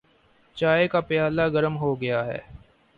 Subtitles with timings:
[0.57, 2.39] چائے کا پیالہ گرم ہوگیا ہے۔